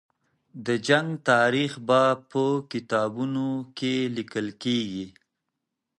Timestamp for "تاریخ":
1.31-1.71